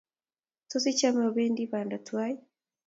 Tos, 0.69 0.83
ichame 0.91 1.21
obendi 1.31 1.63
banda 1.71 1.97
tuwai? 2.05 2.33